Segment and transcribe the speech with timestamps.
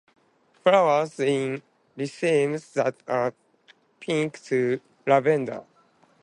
[0.63, 1.61] Flowers in
[1.95, 3.35] racemes that are
[3.99, 5.63] pink to lavender.